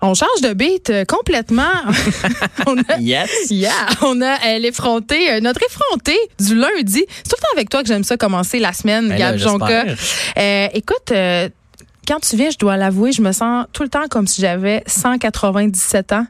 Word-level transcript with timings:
On 0.00 0.14
change 0.14 0.40
de 0.42 0.52
beat 0.52 0.90
euh, 0.90 1.04
complètement. 1.04 1.62
on 2.66 2.78
a, 2.78 2.98
yes. 3.00 3.30
Yeah, 3.50 3.72
on 4.02 4.22
a 4.22 4.36
elle 4.44 4.64
effronté, 4.64 5.32
euh, 5.32 5.40
notre 5.40 5.60
effronté 5.64 6.16
du 6.38 6.54
lundi. 6.54 7.04
C'est 7.08 7.24
tout 7.24 7.36
le 7.36 7.42
temps 7.42 7.54
avec 7.54 7.68
toi 7.68 7.82
que 7.82 7.88
j'aime 7.88 8.04
ça 8.04 8.16
commencer 8.16 8.60
la 8.60 8.72
semaine, 8.72 9.08
ben 9.08 9.18
Gab 9.18 9.36
Jonca. 9.36 9.86
Euh, 10.36 10.68
écoute, 10.72 11.10
euh, 11.10 11.48
quand 12.08 12.20
tu 12.20 12.36
viens, 12.36 12.48
je 12.48 12.56
dois 12.56 12.78
l'avouer, 12.78 13.12
je 13.12 13.20
me 13.20 13.32
sens 13.32 13.66
tout 13.74 13.82
le 13.82 13.90
temps 13.90 14.08
comme 14.08 14.26
si 14.26 14.40
j'avais 14.40 14.82
197 14.86 16.12
ans. 16.14 16.26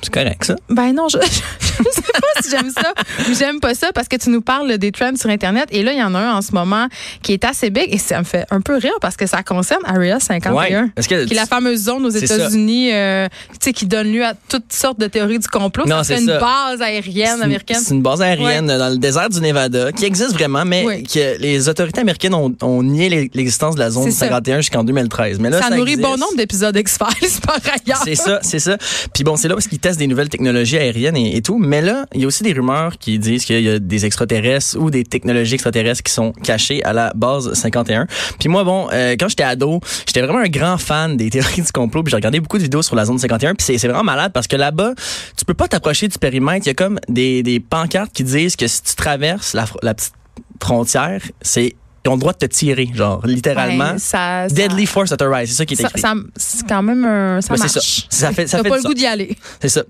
C'est 0.00 0.12
correct, 0.12 0.42
ça? 0.42 0.56
Ben 0.70 0.94
non, 0.94 1.08
je, 1.08 1.18
je, 1.20 1.26
sais 1.26 2.02
pas 2.02 2.42
si 2.42 2.50
j'aime 2.50 2.70
ça 2.70 2.94
ou 3.28 3.34
j'aime 3.38 3.60
pas 3.60 3.74
ça 3.74 3.92
parce 3.94 4.08
que 4.08 4.16
tu 4.16 4.30
nous 4.30 4.40
parles 4.40 4.78
des 4.78 4.90
trends 4.90 5.16
sur 5.16 5.28
Internet. 5.28 5.68
Et 5.70 5.82
là, 5.82 5.92
il 5.92 5.98
y 5.98 6.02
en 6.02 6.14
a 6.14 6.18
un 6.18 6.36
en 6.38 6.40
ce 6.40 6.52
moment 6.52 6.88
qui 7.22 7.34
est 7.34 7.44
assez 7.44 7.68
big 7.68 7.92
et 7.92 7.98
ça 7.98 8.20
me 8.20 8.24
fait 8.24 8.46
un 8.50 8.62
peu 8.62 8.78
rire 8.78 8.94
parce 9.02 9.16
que 9.16 9.26
ça 9.26 9.42
concerne 9.42 9.82
Area 9.84 10.18
51, 10.18 10.54
ouais, 10.54 10.90
qui 11.06 11.12
est 11.12 11.34
la 11.34 11.44
fameuse 11.44 11.84
zone 11.84 12.06
aux 12.06 12.10
États-Unis 12.10 12.90
euh, 12.94 13.28
qui 13.74 13.84
donne 13.84 14.10
lieu 14.10 14.24
à 14.24 14.32
toutes 14.48 14.72
sortes 14.72 14.98
de 14.98 15.08
théories 15.08 15.38
du 15.38 15.48
complot. 15.48 15.84
Non, 15.84 16.02
c'est 16.04 16.20
une 16.20 16.26
base 16.26 16.80
aérienne 16.80 17.42
américaine. 17.42 17.80
C'est 17.84 17.94
une 17.94 18.02
base 18.02 18.22
aérienne 18.22 18.70
ouais. 18.70 18.78
dans 18.78 18.88
le 18.88 18.96
désert 18.96 19.28
du 19.28 19.42
Nevada 19.42 19.92
qui 19.92 20.06
existe 20.06 20.32
vraiment, 20.32 20.64
mais 20.64 20.84
oui. 20.86 21.02
que 21.02 21.38
les 21.38 21.68
autorités 21.68 22.00
américaines 22.00 22.34
ont, 22.34 22.54
ont 22.62 22.82
nié 22.82 23.28
l'existence 23.34 23.74
de 23.74 23.80
la 23.80 23.90
zone 23.90 24.10
51 24.10 24.62
jusqu'en 24.62 24.84
2013. 24.84 25.17
Mais 25.40 25.50
là, 25.50 25.60
ça, 25.60 25.68
ça 25.68 25.76
nourrit 25.76 25.92
existe. 25.92 26.08
bon 26.08 26.16
nombre 26.16 26.36
d'épisodes 26.36 26.76
X-Files 26.76 27.40
par 27.46 27.58
ailleurs. 27.64 28.02
C'est 28.04 28.14
ça, 28.14 28.38
c'est 28.42 28.58
ça. 28.58 28.76
Puis 29.12 29.24
bon, 29.24 29.36
c'est 29.36 29.48
là 29.48 29.54
parce 29.54 29.66
qu'ils 29.66 29.78
testent 29.78 29.98
des 29.98 30.06
nouvelles 30.06 30.28
technologies 30.28 30.78
aériennes 30.78 31.16
et, 31.16 31.36
et, 31.36 31.42
tout. 31.42 31.58
Mais 31.58 31.80
là, 31.80 32.06
il 32.14 32.20
y 32.20 32.24
a 32.24 32.26
aussi 32.26 32.42
des 32.42 32.52
rumeurs 32.52 32.98
qui 32.98 33.18
disent 33.18 33.44
qu'il 33.44 33.60
y 33.60 33.68
a 33.68 33.78
des 33.78 34.06
extraterrestres 34.06 34.76
ou 34.78 34.90
des 34.90 35.04
technologies 35.04 35.54
extraterrestres 35.54 36.02
qui 36.02 36.12
sont 36.12 36.32
cachées 36.32 36.82
à 36.84 36.92
la 36.92 37.12
base 37.14 37.52
51. 37.52 38.06
Puis 38.38 38.48
moi, 38.48 38.64
bon, 38.64 38.88
euh, 38.92 39.16
quand 39.18 39.28
j'étais 39.28 39.42
ado, 39.42 39.80
j'étais 40.06 40.22
vraiment 40.22 40.38
un 40.38 40.48
grand 40.48 40.78
fan 40.78 41.16
des 41.16 41.30
théories 41.30 41.62
du 41.62 41.72
complot. 41.72 42.02
Puis 42.02 42.10
j'ai 42.10 42.16
regardé 42.16 42.40
beaucoup 42.40 42.58
de 42.58 42.62
vidéos 42.62 42.82
sur 42.82 42.96
la 42.96 43.04
zone 43.04 43.18
51. 43.18 43.54
Puis 43.54 43.78
c'est 43.78 43.88
vraiment 43.88 44.04
malade 44.04 44.32
parce 44.32 44.46
que 44.46 44.56
là-bas, 44.56 44.92
tu 45.36 45.44
peux 45.44 45.54
pas 45.54 45.68
t'approcher 45.68 46.08
du 46.08 46.18
périmètre. 46.18 46.66
Il 46.66 46.70
y 46.70 46.72
a 46.72 46.74
comme 46.74 46.98
des, 47.08 47.42
des 47.42 47.60
pancartes 47.60 48.12
qui 48.12 48.24
disent 48.24 48.56
que 48.56 48.66
si 48.66 48.82
tu 48.82 48.94
traverses 48.94 49.54
la, 49.54 49.66
la 49.82 49.94
petite 49.94 50.14
frontière, 50.60 51.22
c'est 51.42 51.74
ils 52.08 52.12
ont 52.12 52.14
le 52.14 52.20
droit 52.20 52.32
de 52.32 52.38
te 52.38 52.46
tirer, 52.46 52.88
genre, 52.94 53.20
littéralement. 53.26 53.92
Ouais, 53.92 53.98
ça, 53.98 54.48
Deadly 54.48 54.86
ça, 54.86 54.92
force 54.92 55.12
at 55.12 55.16
rise, 55.20 55.50
c'est 55.50 55.56
ça 55.56 55.66
qui 55.66 55.74
est 55.74 55.80
écrit. 55.80 56.00
Ça, 56.00 56.14
c'est 56.36 56.66
quand 56.66 56.82
même 56.82 57.04
un, 57.04 57.40
ça 57.42 57.52
ouais, 57.52 57.58
marche. 57.58 57.72
Ça. 57.72 57.82
ça 58.08 58.32
fait, 58.32 58.46
ça 58.46 58.62
fait 58.62 58.68
pas 58.68 58.76
le 58.76 58.82
goût 58.82 58.94
d'y 58.94 59.06
aller. 59.06 59.36
C'est 59.60 59.68
ça. 59.68 59.82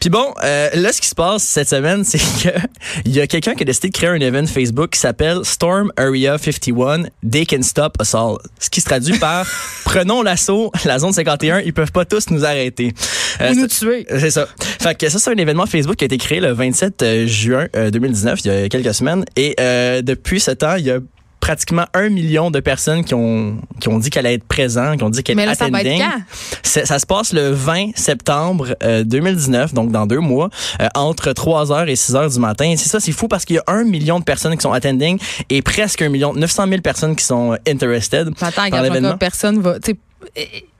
Puis 0.00 0.08
bon, 0.08 0.32
euh, 0.42 0.70
là, 0.74 0.92
ce 0.92 1.00
qui 1.00 1.08
se 1.08 1.14
passe 1.14 1.42
cette 1.42 1.68
semaine, 1.68 2.02
c'est 2.04 2.18
que 2.18 2.56
il 3.04 3.12
y 3.12 3.20
a 3.20 3.26
quelqu'un 3.26 3.54
qui 3.54 3.62
a 3.62 3.66
décidé 3.66 3.88
de 3.88 3.92
créer 3.92 4.08
un 4.08 4.20
event 4.20 4.46
Facebook 4.46 4.90
qui 4.90 5.00
s'appelle 5.00 5.40
Storm 5.44 5.92
Area 5.96 6.38
51, 6.38 7.04
They 7.28 7.46
Can 7.46 7.62
Stop 7.62 7.96
Us 8.00 8.14
All. 8.14 8.38
Ce 8.58 8.70
qui 8.70 8.80
se 8.80 8.86
traduit 8.86 9.18
par 9.18 9.46
Prenons 9.84 10.22
l'assaut, 10.22 10.72
la 10.84 10.98
zone 10.98 11.12
51, 11.12 11.60
ils 11.60 11.72
peuvent 11.72 11.92
pas 11.92 12.04
tous 12.04 12.30
nous 12.30 12.44
arrêter. 12.44 12.92
Euh, 13.40 13.52
Ou 13.52 13.60
nous 13.60 13.66
tuer. 13.66 14.06
C'est 14.08 14.30
ça. 14.30 14.46
Fait 14.58 14.96
que 14.96 15.08
ça, 15.08 15.18
c'est 15.18 15.30
un 15.30 15.36
événement 15.36 15.66
Facebook 15.66 15.96
qui 15.96 16.04
a 16.04 16.06
été 16.06 16.18
créé 16.18 16.40
le 16.40 16.52
27 16.52 17.26
juin 17.26 17.66
2019, 17.92 18.40
il 18.44 18.46
y 18.46 18.50
a 18.50 18.68
quelques 18.68 18.94
semaines. 18.94 19.24
Et 19.36 19.54
euh, 19.60 20.02
depuis 20.02 20.40
ce 20.40 20.50
temps, 20.52 20.76
il 20.76 20.86
y 20.86 20.90
a 20.90 20.98
pratiquement 21.46 21.84
un 21.94 22.08
million 22.08 22.50
de 22.50 22.58
personnes 22.58 23.04
qui 23.04 23.14
ont 23.14 23.58
qui 23.78 23.88
ont 23.88 24.00
dit 24.00 24.10
qu'elle 24.10 24.26
allait 24.26 24.34
être 24.34 24.48
présente, 24.48 24.96
qui 24.96 25.04
ont 25.04 25.10
dit 25.10 25.22
qu'elle 25.22 25.38
est 25.38 25.46
attending. 25.46 25.70
Ça, 25.70 25.70
va 25.70 25.82
être 25.82 26.24
quand? 26.64 26.86
ça 26.86 26.98
se 26.98 27.06
passe 27.06 27.32
le 27.32 27.50
20 27.50 27.90
septembre 27.94 28.74
euh, 28.82 29.04
2019, 29.04 29.72
donc 29.72 29.92
dans 29.92 30.06
deux 30.06 30.18
mois, 30.18 30.50
euh, 30.80 30.88
entre 30.96 31.30
3h 31.30 31.86
et 31.86 31.94
6h 31.94 32.34
du 32.34 32.40
matin. 32.40 32.74
C'est 32.76 32.88
ça, 32.88 32.98
c'est 32.98 33.12
fou 33.12 33.28
parce 33.28 33.44
qu'il 33.44 33.54
y 33.54 33.58
a 33.60 33.64
un 33.68 33.84
million 33.84 34.18
de 34.18 34.24
personnes 34.24 34.56
qui 34.56 34.62
sont 34.62 34.72
attending 34.72 35.20
et 35.48 35.62
presque 35.62 36.02
un 36.02 36.08
million, 36.08 36.34
900 36.34 36.66
000 36.66 36.80
personnes 36.80 37.14
qui 37.14 37.24
sont 37.24 37.56
interested 37.68 38.28
Attends, 38.40 38.68
par 38.68 38.82
l'événement. 38.82 39.16
Personne 39.16 39.60
va, 39.60 39.78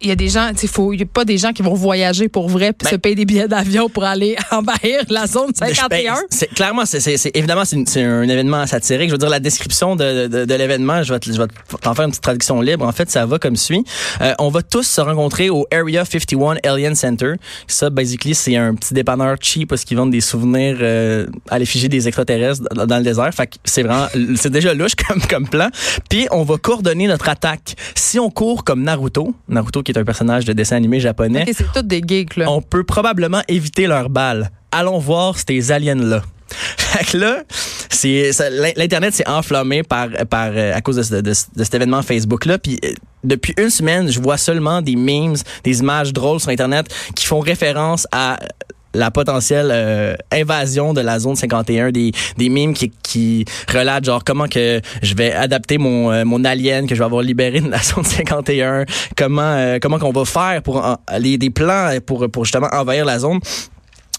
il 0.02 0.08
y 0.08 0.10
a 0.10 0.16
des 0.16 0.28
gens, 0.28 0.50
faut, 0.68 0.92
il 0.92 1.00
y 1.00 1.02
a 1.02 1.06
pas 1.06 1.24
des 1.24 1.38
gens 1.38 1.52
qui 1.52 1.62
vont 1.62 1.74
voyager 1.74 2.28
pour 2.28 2.48
vrai 2.48 2.72
puis 2.72 2.84
Ben- 2.84 2.90
se 2.90 2.96
payer 2.96 3.14
des 3.14 3.24
billets 3.24 3.48
d'avion 3.48 3.88
pour 3.88 4.04
aller 4.04 4.36
envahir 4.50 5.00
la 5.08 5.26
zone 5.26 5.50
51. 5.54 6.14
Ben, 6.14 6.20
c'est 6.30 6.48
clairement, 6.54 6.84
c'est, 6.86 7.30
évidemment, 7.36 7.64
c'est, 7.64 8.02
un 8.02 8.22
événement 8.28 8.66
satirique. 8.66 9.08
Je 9.08 9.14
veux 9.14 9.18
dire, 9.18 9.28
la 9.28 9.40
description 9.40 9.96
de, 9.96 10.26
de, 10.26 10.44
de 10.44 10.54
l'événement, 10.54 11.02
je 11.02 11.12
vais, 11.12 11.18
te- 11.20 11.32
je 11.32 11.38
vais 11.38 11.46
t'en 11.80 11.94
faire 11.94 12.04
une 12.04 12.10
petite 12.10 12.22
traduction 12.22 12.60
libre. 12.60 12.86
En 12.86 12.92
fait, 12.92 13.10
ça 13.10 13.24
va 13.26 13.38
comme 13.38 13.56
suit. 13.56 13.84
Euh, 14.20 14.32
on 14.38 14.48
va 14.48 14.62
tous 14.62 14.82
se 14.86 15.00
rencontrer 15.00 15.50
au 15.50 15.66
Area 15.72 16.04
51 16.04 16.56
Alien 16.64 16.94
Center. 16.94 17.34
Ça, 17.66 17.90
basically, 17.90 18.34
c'est 18.34 18.56
un 18.56 18.74
petit 18.74 18.94
dépanneur 18.94 19.36
cheap 19.40 19.68
parce 19.68 19.84
qu'ils 19.84 19.96
vendent 19.96 20.10
des 20.12 20.20
souvenirs 20.20 20.78
euh, 20.80 21.26
à 21.50 21.58
l'effigie 21.58 21.88
des 21.88 22.06
extraterrestres 22.08 22.62
dans, 22.74 22.86
dans 22.86 22.98
le 22.98 23.04
désert. 23.04 23.32
Fait 23.34 23.46
que 23.46 23.56
c'est 23.64 23.82
vraiment, 23.82 24.06
c'est 24.36 24.50
déjà 24.50 24.72
louche 24.74 24.94
comme, 25.08 25.20
comme 25.22 25.48
plan. 25.48 25.68
Puis, 26.08 26.26
on 26.30 26.42
va 26.42 26.56
coordonner 26.58 27.06
notre 27.06 27.28
attaque. 27.28 27.74
Si 27.94 28.18
on 28.18 28.30
court 28.30 28.64
comme 28.64 28.82
Naruto, 28.82 29.25
Naruto 29.48 29.82
qui 29.82 29.92
est 29.92 29.98
un 29.98 30.04
personnage 30.04 30.44
de 30.44 30.52
dessin 30.52 30.76
animé 30.76 31.00
japonais, 31.00 31.44
c'est 31.52 31.72
toutes 31.72 31.86
des 31.86 32.02
geeks 32.06 32.36
là. 32.36 32.50
on 32.50 32.60
peut 32.62 32.84
probablement 32.84 33.42
éviter 33.48 33.86
leurs 33.86 34.10
balles. 34.10 34.50
Allons 34.72 34.98
voir 34.98 35.36
ces 35.38 35.72
aliens-là. 35.72 36.22
Fait 36.76 37.04
que 37.04 37.16
là, 37.18 37.42
c'est 37.90 38.32
ça, 38.32 38.48
l'internet 38.50 39.14
s'est 39.14 39.28
enflammé 39.28 39.82
par 39.82 40.08
par 40.30 40.50
euh, 40.54 40.74
à 40.74 40.80
cause 40.80 40.96
de, 41.10 41.20
de 41.20 41.32
cet 41.32 41.74
événement 41.74 42.02
Facebook 42.02 42.44
là. 42.44 42.58
Puis 42.58 42.78
euh, 42.84 42.92
depuis 43.24 43.54
une 43.58 43.70
semaine, 43.70 44.10
je 44.10 44.20
vois 44.20 44.36
seulement 44.36 44.80
des 44.80 44.96
memes, 44.96 45.34
des 45.64 45.80
images 45.80 46.12
drôles 46.12 46.40
sur 46.40 46.50
internet 46.50 46.86
qui 47.14 47.26
font 47.26 47.40
référence 47.40 48.06
à 48.12 48.38
la 48.96 49.10
potentielle 49.10 49.70
euh, 49.72 50.14
invasion 50.32 50.94
de 50.94 51.00
la 51.00 51.18
zone 51.18 51.36
51 51.36 51.90
des 51.92 52.12
des 52.36 52.48
memes 52.48 52.74
qui 52.74 52.90
qui 53.02 53.44
relatent 53.72 54.04
genre 54.04 54.24
comment 54.24 54.48
que 54.48 54.80
je 55.02 55.14
vais 55.14 55.32
adapter 55.32 55.78
mon 55.78 56.10
euh, 56.10 56.24
mon 56.24 56.44
alien 56.44 56.86
que 56.86 56.94
je 56.94 57.00
vais 57.00 57.04
avoir 57.04 57.22
libéré 57.22 57.60
de 57.60 57.68
la 57.70 57.82
zone 57.82 58.04
51 58.04 58.84
comment 59.16 59.42
euh, 59.42 59.78
comment 59.80 59.98
qu'on 59.98 60.12
va 60.12 60.24
faire 60.24 60.62
pour 60.62 60.78
en- 60.78 60.96
les 61.18 61.38
des 61.38 61.50
plans 61.50 61.90
pour 62.04 62.28
pour 62.30 62.44
justement 62.44 62.68
envahir 62.72 63.04
la 63.04 63.18
zone 63.18 63.38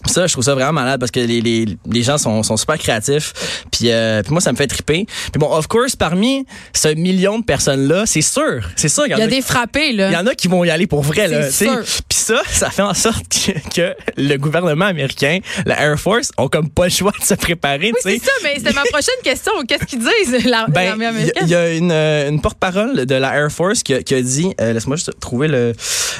ça, 0.06 0.26
je 0.26 0.32
trouve 0.32 0.44
ça 0.44 0.54
vraiment 0.54 0.72
malade 0.72 1.00
parce 1.00 1.10
que 1.10 1.20
les, 1.20 1.40
les, 1.40 1.66
les 1.90 2.02
gens 2.02 2.18
sont, 2.18 2.42
sont 2.42 2.56
super 2.56 2.78
créatifs. 2.78 3.32
Puis, 3.72 3.90
euh, 3.90 4.22
puis 4.22 4.32
moi, 4.32 4.40
ça 4.40 4.52
me 4.52 4.56
fait 4.56 4.66
triper. 4.66 5.06
Puis 5.32 5.38
bon, 5.38 5.50
of 5.52 5.66
course, 5.66 5.96
parmi 5.96 6.46
ce 6.72 6.88
million 6.94 7.38
de 7.38 7.44
personnes-là, 7.44 8.04
c'est 8.06 8.20
sûr, 8.22 8.60
c'est 8.76 8.88
sûr 8.88 9.04
Il 9.06 9.10
y 9.16 9.20
a 9.20 9.26
des 9.26 9.42
frappés 9.42 9.92
là. 9.92 10.08
il 10.10 10.14
y 10.14 10.16
en 10.16 10.26
a 10.26 10.34
qui 10.34 10.46
vont 10.48 10.62
y 10.64 10.70
aller 10.70 10.86
pour 10.86 11.02
vrai, 11.02 11.26
là. 11.28 11.50
C'est. 11.50 11.66
Puis 12.08 12.18
ça, 12.18 12.40
ça 12.50 12.70
fait 12.70 12.82
en 12.82 12.94
sorte 12.94 13.24
que, 13.28 13.52
que 13.74 13.94
le 14.16 14.36
gouvernement 14.36 14.86
américain, 14.86 15.38
la 15.66 15.80
Air 15.80 15.98
Force, 15.98 16.30
ont 16.38 16.48
comme 16.48 16.70
pas 16.70 16.84
le 16.84 16.90
choix 16.90 17.12
de 17.18 17.24
se 17.24 17.34
préparer, 17.34 17.92
Oui, 17.92 18.00
c'est 18.02 18.18
ça, 18.24 18.30
mais 18.44 18.54
c'était 18.56 18.72
ma 18.72 18.84
prochaine 18.84 19.14
question. 19.24 19.52
Qu'est-ce 19.66 19.84
qu'ils 19.84 19.98
disent, 20.00 20.44
la- 20.46 20.66
Ben, 20.68 20.84
l'armée 20.96 21.04
il 21.04 21.06
y 21.06 21.06
a- 21.06 21.08
américaine? 21.08 21.42
il 21.44 21.50
y, 21.50 21.54
a 21.54 21.74
une, 21.74 21.90
euh, 21.92 22.28
une 22.28 22.40
porte-parole 22.40 23.04
de 23.06 23.14
la 23.14 23.34
Air 23.34 23.50
Force 23.50 23.82
qui 23.82 23.94
a, 23.94 24.02
qui 24.02 24.14
a 24.14 24.22
dit, 24.22 24.54
euh, 24.60 24.72
laisse-moi 24.72 24.96
juste 24.96 25.18
trouver 25.20 25.48
le, 25.48 25.72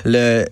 le, 0.04 0.44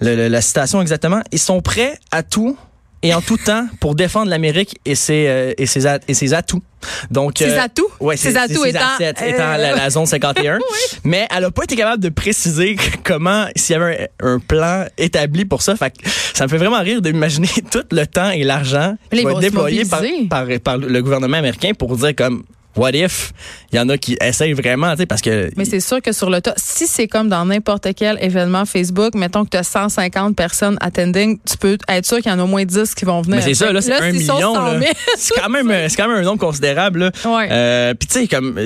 le- 0.00 0.16
le- 0.16 0.28
la 0.28 0.40
citation 0.40 0.80
exactement. 0.80 1.20
Ils 1.32 1.38
sont 1.38 1.60
prêts 1.60 1.98
à 2.10 2.22
tout 2.22 2.56
et 3.02 3.12
en 3.12 3.20
tout 3.20 3.36
temps 3.36 3.66
pour 3.80 3.94
défendre 3.94 4.30
l'Amérique 4.30 4.78
et 4.86 4.94
ses, 4.94 5.26
euh, 5.28 5.52
et 5.58 5.66
ses, 5.66 5.86
at- 5.86 6.00
et 6.08 6.14
ses 6.14 6.32
atouts. 6.32 6.62
Donc, 7.10 7.34
Ses 7.38 7.50
euh, 7.50 7.60
atouts? 7.62 7.86
Ouais, 8.00 8.16
Ses 8.16 8.30
ses, 8.32 8.36
atouts 8.38 8.64
étant, 8.64 8.78
assets 8.94 9.14
euh, 9.22 9.26
étant 9.28 9.56
la, 9.58 9.76
la 9.76 9.90
zone 9.90 10.06
51. 10.06 10.58
Mais 11.04 11.26
elle 11.34 11.44
a 11.44 11.50
pas 11.50 11.64
été 11.64 11.76
capable 11.76 12.02
de 12.02 12.08
préciser 12.08 12.76
comment, 13.04 13.46
s'il 13.56 13.74
y 13.74 13.76
avait 13.78 14.10
un, 14.22 14.34
un 14.34 14.38
plan 14.38 14.86
établi 14.96 15.44
pour 15.44 15.60
ça. 15.62 15.76
Fait 15.76 15.90
que 15.90 16.08
ça 16.34 16.44
me 16.44 16.48
fait 16.48 16.56
vraiment 16.58 16.80
rire 16.80 17.00
d'imaginer 17.02 17.48
tout 17.70 17.84
le 17.90 18.06
temps 18.06 18.30
et 18.30 18.42
l'argent 18.44 18.96
qui 19.12 19.22
va 19.22 19.32
être 19.32 19.40
déployé 19.40 19.84
par, 19.84 20.00
mobiliser. 20.02 20.28
par, 20.28 20.46
par 20.62 20.78
le 20.78 21.02
gouvernement 21.02 21.36
américain 21.38 21.72
pour 21.78 21.94
dire 21.96 22.14
comme, 22.16 22.44
what 22.76 22.90
if? 22.92 23.32
Il 23.72 23.76
y 23.76 23.80
en 23.80 23.88
a 23.88 23.98
qui 23.98 24.16
essayent 24.22 24.52
vraiment, 24.52 24.92
tu 24.92 24.98
sais, 24.98 25.06
parce 25.06 25.20
que. 25.20 25.50
Mais 25.56 25.64
c'est 25.64 25.80
sûr 25.80 26.00
que 26.00 26.12
sur 26.12 26.30
le 26.30 26.40
tas, 26.40 26.54
si 26.56 26.86
c'est 26.86 27.08
comme 27.08 27.28
dans 27.28 27.44
n'importe 27.44 27.88
quel 27.96 28.18
événement 28.22 28.64
Facebook, 28.66 29.14
mettons 29.14 29.44
que 29.44 29.50
tu 29.50 29.56
as 29.56 29.64
150 29.64 30.36
personnes 30.36 30.76
attending, 30.80 31.38
tu 31.48 31.56
peux 31.56 31.76
être 31.88 32.06
sûr 32.06 32.18
qu'il 32.18 32.30
y 32.30 32.34
en 32.34 32.38
a 32.38 32.44
au 32.44 32.46
moins 32.46 32.64
10 32.64 32.94
qui 32.94 33.04
vont 33.04 33.20
venir. 33.22 33.36
Mais 33.38 33.42
c'est 33.42 33.54
ça, 33.54 33.72
là, 33.72 33.80
c'est 33.80 33.92
un 33.94 34.12
million. 34.12 34.54
100 34.54 34.54
là. 34.74 34.78
000, 34.80 34.92
C'est 35.16 35.34
quand 35.40 35.48
même, 35.48 35.72
c'est 35.88 35.96
quand 35.96 36.08
même 36.08 36.18
un 36.18 36.22
nombre 36.22 36.38
considérable. 36.38 37.00
Là. 37.00 37.10
Ouais. 37.24 37.48
Euh, 37.50 37.94
Puis 37.94 38.06
tu 38.08 38.20
sais, 38.20 38.28
comme 38.28 38.58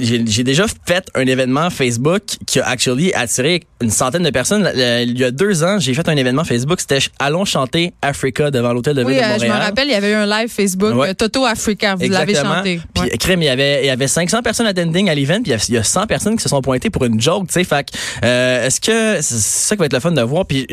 j'ai 0.00 0.44
déjà 0.44 0.64
fait 0.86 1.06
un 1.14 1.26
événement 1.26 1.70
Facebook 1.70 2.22
qui 2.46 2.60
a 2.60 2.66
actually 2.66 3.12
attiré 3.14 3.62
une 3.80 3.90
centaine 3.90 4.22
de 4.22 4.30
personnes. 4.30 4.62
Le- 4.74 5.02
Il 5.02 5.18
y 5.18 5.24
a 5.24 5.30
deux 5.30 5.62
ans, 5.64 5.78
j'ai 5.78 5.94
fait 5.94 6.08
un 6.08 6.16
événement 6.16 6.44
Facebook. 6.44 6.80
C'était 6.80 6.98
Allons 7.18 7.44
chanter 7.44 7.92
Africa 8.02 8.50
devant 8.50 8.72
l'hôtel 8.72 8.94
de 8.94 9.00
ville 9.02 9.10
Oui, 9.10 9.16
de 9.16 9.20
euh, 9.20 9.24
je 9.26 9.32
Montréal. 9.32 9.56
me 9.58 9.62
rappelle, 9.62 9.88
il 9.88 9.92
y 9.92 9.94
avait 9.94 10.10
eu 10.10 10.14
un 10.14 10.26
live 10.26 10.48
Facebook, 10.50 10.94
Ouais. 10.94 11.10
euh, 11.10 11.14
Toto 11.14 11.44
Africa, 11.44 11.94
vous 11.94 12.08
l'avez 12.08 12.34
chanté. 12.34 12.80
Puis 12.94 13.04
Ouais. 13.04 13.10
Il 13.42 13.46
y 13.46 13.50
avait 13.50 13.82
il 13.82 13.86
y 13.86 13.90
avait 13.90 14.08
500 14.08 14.42
personnes 14.42 14.66
attending 14.66 15.08
à 15.08 15.14
l'event, 15.14 15.40
puis 15.42 15.50
il 15.50 15.50
y 15.50 15.54
a- 15.54 15.64
il 15.68 15.74
y 15.74 15.78
a 15.78 15.82
100 15.84 16.06
personnes 16.06 16.36
qui 16.36 16.42
se 16.42 16.48
sont 16.48 16.60
pointées 16.62 16.90
pour 16.90 17.04
une 17.04 17.20
joke, 17.20 17.48
tu 17.48 17.62
sais. 17.64 17.84
Euh, 18.24 18.66
est-ce 18.66 18.80
que 18.80 19.20
c'est 19.22 19.38
ça 19.38 19.76
qui 19.76 19.80
va 19.80 19.86
être 19.86 19.92
le 19.92 20.00
fun 20.00 20.12
de 20.12 20.22
voir 20.22 20.46
puis 20.46 20.66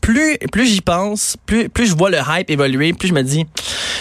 plus, 0.00 0.36
plus 0.50 0.66
j'y 0.66 0.80
pense, 0.80 1.36
plus, 1.46 1.68
plus 1.68 1.86
je 1.86 1.96
vois 1.96 2.10
le 2.10 2.18
hype 2.18 2.50
évoluer, 2.50 2.92
plus 2.92 3.08
je 3.08 3.14
me 3.14 3.22
dis, 3.22 3.46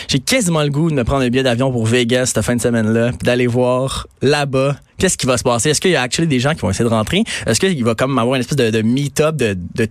j'ai 0.08 0.20
quasiment 0.20 0.64
le 0.64 0.70
goût 0.70 0.90
de 0.90 0.96
me 0.96 1.04
prendre 1.04 1.22
un 1.24 1.30
billet 1.30 1.44
d'avion 1.44 1.72
pour 1.72 1.86
Vegas 1.86 2.28
cette 2.34 2.44
fin 2.44 2.56
de 2.56 2.62
semaine-là, 2.62 3.10
puis 3.10 3.20
d'aller 3.24 3.48
voir 3.48 4.08
là-bas 4.22 4.76
qu'est-ce 4.98 5.18
qui 5.18 5.26
va 5.26 5.38
se 5.38 5.44
passer? 5.44 5.70
Est-ce 5.72 5.82
qu'il 5.82 5.92
y 5.92 5.96
a 5.96 6.02
actually 6.04 6.28
des 6.28 6.40
gens 6.40 6.54
qui 6.54 6.60
vont 6.62 6.70
essayer 6.70 6.86
de 6.88 6.94
rentrer? 6.94 7.24
Est-ce 7.48 7.60
qu'il 7.60 7.84
va 7.84 7.96
comme 7.96 8.18
avoir 8.20 8.36
une 8.36 8.42
espèce 8.42 8.58
de, 8.58 8.82
meet-up 8.84 9.36
de, 9.36 9.58
de 9.76 9.86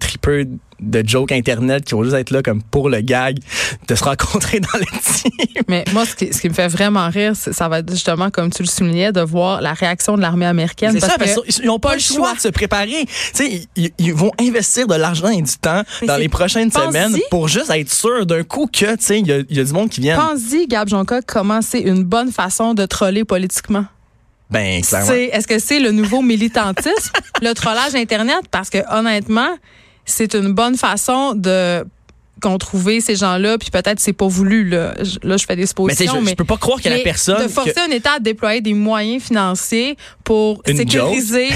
de 0.81 1.03
jokes 1.07 1.33
internet 1.33 1.85
qui 1.85 1.95
vont 1.95 2.03
juste 2.03 2.17
être 2.17 2.31
là 2.31 2.43
comme 2.43 2.63
pour 2.63 2.89
le 2.89 3.01
gag 3.01 3.39
de 3.87 3.95
se 3.95 4.05
rencontrer 4.05 4.61
dans 4.61 4.79
le 4.79 4.87
team. 4.87 5.63
Mais 5.69 5.85
moi, 5.93 6.05
ce 6.05 6.15
qui, 6.15 6.33
ce 6.33 6.41
qui 6.41 6.49
me 6.49 6.55
fait 6.55 6.69
vraiment 6.69 7.09
rire, 7.09 7.35
ça 7.37 7.69
va 7.69 7.81
être 7.81 7.91
justement, 7.91 8.31
comme 8.31 8.51
tu 8.51 8.63
le 8.63 8.69
soulignais, 8.69 9.13
de 9.13 9.21
voir 9.21 9.61
la 9.61 9.73
réaction 9.73 10.17
de 10.17 10.23
l'armée 10.23 10.47
américaine. 10.47 10.93
C'est 10.93 11.01
ça, 11.01 11.19
parce 11.19 11.39
ils 11.61 11.67
n'ont 11.67 11.79
pas, 11.79 11.95
le 11.95 12.01
choix, 12.01 12.35
de 12.35 12.41
se 12.41 12.49
préparer. 12.49 13.07
Ils, 13.39 13.67
ils, 13.77 13.91
ils, 13.99 14.15
vont 14.15 14.33
investir 14.41 14.87
de 14.87 14.95
l'argent 14.95 15.29
et 15.29 15.43
du 15.43 15.57
temps 15.59 15.83
dans 16.07 16.17
les 16.17 16.29
prochaines 16.29 16.71
semaines 16.71 17.17
pour 17.31 17.49
juste 17.49 17.71
être 17.71 17.93
sûr 17.93 18.27
d'un 18.27 18.43
coup 18.43 18.67
que 18.67 18.91
il 19.13 19.27
y, 19.27 19.33
a, 19.33 19.39
y 19.49 19.61
a 19.61 19.65
du 19.65 19.73
monde 19.73 19.91
qui 19.91 20.01
vient. 20.01 20.17
Pense-y, 20.17 20.67
Gab 20.67 20.89
Jonka, 20.89 21.21
comment 21.23 21.63
c'est 21.63 21.81
une 21.81 22.05
bonne 22.05 22.33
façon 22.33 22.75
de 22.75 22.87
troller 22.87 23.25
politiquement. 23.25 23.85
Ben, 24.51 24.83
Est-ce 24.83 25.47
que 25.47 25.59
c'est 25.59 25.79
le 25.79 25.93
nouveau 25.93 26.23
militantisme, 26.23 27.13
le 27.43 27.53
trollage 27.53 27.95
Internet? 27.95 28.43
Parce 28.51 28.69
que 28.69 28.79
honnêtement, 28.93 29.57
c'est 30.05 30.35
une 30.35 30.53
bonne 30.53 30.77
façon 30.77 31.35
de 31.35 31.85
qu'on 32.41 32.57
trouvait 32.57 33.01
ces 33.01 33.17
gens-là, 33.17 33.59
puis 33.59 33.71
peut-être 33.71 34.01
c'est 34.01 34.15
pas 34.15 34.27
voulu. 34.27 34.69
Là, 34.69 34.95
je, 35.03 35.19
là, 35.23 35.37
je 35.37 35.45
fais 35.45 35.57
des 35.57 35.67
suppositions. 35.67 36.23
Mais, 36.23 36.31
je, 36.31 36.37
peux 36.37 36.45
pas 36.45 36.57
croire 36.57 36.81
qu'il 36.81 36.91
y 36.91 36.95
a 36.95 36.97
la 36.97 37.03
personne. 37.03 37.43
De 37.43 37.49
forcer 37.49 37.79
un 37.87 37.91
État 37.91 38.15
à 38.15 38.19
déployer 38.19 38.61
des 38.63 38.75
moyens 38.75 39.23
financiers 39.23 39.97
pour 40.25 40.63
sécuriser 40.67 41.51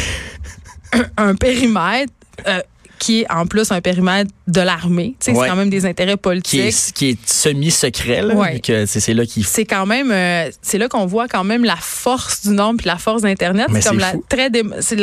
un, 1.16 1.34
périmètre. 1.34 2.12
Euh, 2.46 2.60
qui 2.98 3.20
est 3.20 3.30
en 3.30 3.46
plus 3.46 3.70
un 3.70 3.80
périmètre 3.80 4.30
de 4.46 4.60
l'armée. 4.60 5.14
C'est 5.20 5.32
quand 5.32 5.56
même 5.56 5.70
des 5.70 5.86
intérêts 5.86 6.16
politiques. 6.16 6.74
Qui 6.94 7.10
est, 7.10 7.18
semi-secret, 7.26 8.22
là. 8.22 8.86
C'est 8.86 9.14
là 9.14 9.24
qu'il 9.26 9.44
C'est 9.44 9.64
quand 9.64 9.86
même, 9.86 10.10
euh, 10.10 10.50
c'est 10.62 10.78
là 10.78 10.88
qu'on 10.88 11.06
voit 11.06 11.28
quand 11.28 11.44
même 11.44 11.64
la 11.64 11.76
force 11.76 12.42
du 12.46 12.50
nombre 12.50 12.78
puis 12.78 12.86
la 12.86 12.98
force 12.98 13.22
d'Internet. 13.22 13.68
C'est 13.72 13.88
comme 13.88 13.98
la 13.98 14.12
très, 14.28 14.50
c'est 14.80 14.98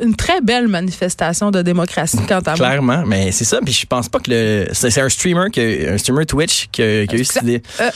une 0.00 0.16
très 0.16 0.40
belle 0.40 0.68
manifestation 0.68 1.50
de 1.50 1.62
démocratie 1.62 2.18
quant 2.28 2.40
à 2.40 2.54
Clairement, 2.54 3.04
mais 3.06 3.32
c'est 3.32 3.44
ça. 3.44 3.60
Puis 3.64 3.72
je 3.72 3.86
pense 3.86 4.08
pas 4.08 4.18
que 4.20 4.30
le, 4.30 4.66
c'est 4.72 5.00
un 5.00 5.08
streamer 5.08 5.50
que, 5.50 5.94
un 5.94 5.98
streamer 5.98 6.26
Twitch 6.26 6.68
qui 6.72 6.82
a, 6.82 7.02
eu 7.04 7.24
cette 7.24 7.42
idée. 7.42 7.62
Euh, 7.80 7.90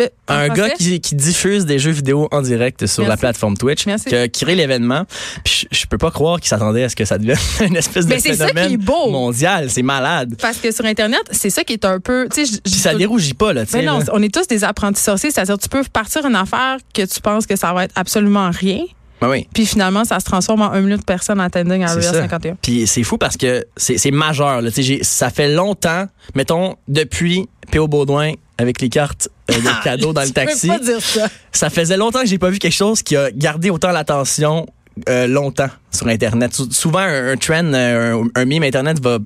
euh, 0.00 0.08
un 0.28 0.48
gars 0.48 0.70
qui, 0.70 1.00
qui, 1.00 1.14
diffuse 1.14 1.66
des 1.66 1.78
jeux 1.78 1.90
vidéo 1.90 2.28
en 2.30 2.42
direct 2.42 2.86
sur 2.86 3.06
la 3.06 3.16
plateforme 3.16 3.56
Twitch, 3.56 3.84
qui 3.84 4.14
a 4.14 4.28
créé 4.28 4.54
l'événement. 4.54 5.04
Puis 5.44 5.66
je, 5.70 5.86
peux 5.86 5.98
pas 5.98 6.10
croire 6.10 6.38
qu'il 6.38 6.48
s'attendait 6.48 6.84
à 6.84 6.88
ce 6.88 6.96
que 6.96 7.04
ça 7.04 7.18
devienne 7.18 7.38
une 7.66 7.76
espèce 7.76 8.06
de 8.06 8.14
phénomène 8.14 8.78
mondial. 8.86 9.70
C'est 9.70 9.82
malade. 9.82 10.27
Parce 10.40 10.58
que 10.58 10.70
sur 10.72 10.84
Internet, 10.84 11.22
c'est 11.30 11.50
ça 11.50 11.64
qui 11.64 11.74
est 11.74 11.84
un 11.84 12.00
peu. 12.00 12.28
Puis 12.32 12.46
ça 12.64 12.94
dérougit 12.94 13.34
pas, 13.34 13.52
là. 13.52 13.64
Mais 13.72 13.82
non, 13.82 14.00
on 14.12 14.22
est 14.22 14.32
tous 14.32 14.46
des 14.46 14.64
apprentis 14.64 15.02
sorciers. 15.02 15.30
C'est-à-dire, 15.30 15.58
tu 15.58 15.68
peux 15.68 15.82
partir 15.84 16.24
une 16.26 16.36
affaire 16.36 16.78
que 16.94 17.02
tu 17.02 17.20
penses 17.20 17.46
que 17.46 17.56
ça 17.56 17.72
va 17.72 17.84
être 17.84 17.92
absolument 17.96 18.50
rien. 18.50 18.80
Ben 19.20 19.28
oui. 19.28 19.48
Puis 19.52 19.66
finalement, 19.66 20.04
ça 20.04 20.20
se 20.20 20.24
transforme 20.24 20.62
en 20.62 20.72
un 20.72 20.80
million 20.80 20.96
de 20.96 21.02
personnes 21.02 21.40
attending 21.40 21.82
à 21.82 21.90
Area 21.90 22.12
51. 22.12 22.56
Puis 22.62 22.86
c'est 22.86 23.02
fou 23.02 23.18
parce 23.18 23.36
que 23.36 23.66
c'est 23.76 24.10
majeur. 24.10 24.62
Là. 24.62 24.70
Ça 25.02 25.30
fait 25.30 25.52
longtemps, 25.52 26.06
mettons, 26.34 26.76
depuis 26.86 27.48
P.O. 27.70 27.88
Baudouin 27.88 28.32
avec 28.58 28.80
les 28.80 28.88
cartes 28.88 29.28
euh, 29.50 29.54
de 29.54 29.82
cadeaux 29.84 30.12
dans 30.12 30.22
le 30.22 30.30
taxi. 30.30 30.68
Pas 30.68 30.78
dire 30.78 31.02
ça. 31.02 31.28
ça 31.52 31.70
faisait 31.70 31.96
longtemps 31.96 32.20
que 32.20 32.26
j'ai 32.26 32.38
pas 32.38 32.50
vu 32.50 32.58
quelque 32.58 32.72
chose 32.72 33.02
qui 33.02 33.16
a 33.16 33.30
gardé 33.30 33.70
autant 33.70 33.90
l'attention 33.90 34.66
euh, 35.08 35.26
longtemps 35.26 35.70
sur 35.90 36.08
Internet. 36.08 36.52
souvent, 36.70 36.98
un, 36.98 37.36
trend, 37.36 37.72
euh, 37.72 38.22
un, 38.34 38.42
un 38.42 38.44
meme 38.44 38.64
Internet 38.64 39.00
va 39.00 39.18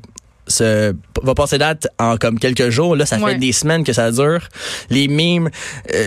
se, 0.53 0.95
va 1.23 1.35
passer 1.35 1.59
date 1.59 1.89
en 1.99 2.17
comme 2.17 2.39
quelques 2.39 2.71
jours. 2.71 2.97
Là, 2.97 3.07
ça 3.07 3.19
fait 3.19 3.37
des 3.37 3.53
semaines 3.53 3.85
que 3.85 3.93
ça 3.93 4.11
dure. 4.11 4.49
Les 4.91 5.09
memes. 5.09 5.51
Euh, 5.95 6.07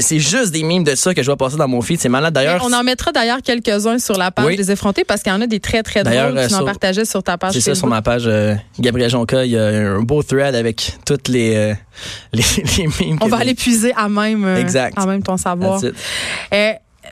c'est 0.00 0.18
juste 0.18 0.52
des 0.52 0.62
mimes 0.62 0.84
de 0.84 0.94
ça 0.94 1.14
que 1.14 1.22
je 1.22 1.26
vois 1.26 1.36
passer 1.36 1.56
dans 1.56 1.68
mon 1.68 1.80
feed. 1.80 2.00
C'est 2.00 2.08
malade 2.08 2.34
d'ailleurs. 2.34 2.62
On 2.64 2.72
en 2.72 2.82
mettra 2.82 3.12
d'ailleurs 3.12 3.40
quelques-uns 3.42 3.98
sur 3.98 4.16
la 4.18 4.30
page 4.30 4.56
des 4.56 4.70
effrontés 4.70 5.04
parce 5.04 5.22
qu'il 5.22 5.32
y 5.32 5.34
en 5.34 5.40
a 5.40 5.46
des 5.46 5.60
très 5.60 5.82
très 5.82 6.02
drôles. 6.02 6.46
Tu 6.48 6.54
en 6.54 6.64
partageais 6.64 7.04
sur 7.04 7.22
ta 7.22 7.38
page. 7.38 7.54
C'est 7.54 7.60
ça, 7.60 7.74
sur 7.74 7.86
ma 7.86 8.02
page 8.02 8.24
euh, 8.26 8.54
Gabriel 8.78 9.10
Jonca, 9.10 9.44
il 9.44 9.52
y 9.52 9.58
a 9.58 9.66
un 9.66 10.02
beau 10.02 10.22
thread 10.22 10.54
avec 10.54 10.98
toutes 11.06 11.28
les, 11.28 11.56
euh, 11.56 11.74
les, 12.32 12.44
mimes. 13.00 13.18
On 13.20 13.28
va 13.28 13.38
aller 13.38 13.54
puiser 13.54 13.92
à 13.96 14.08
même, 14.08 14.46
exact. 14.56 14.98
à 14.98 15.06
même 15.06 15.22
ton 15.22 15.36
savoir 15.36 15.80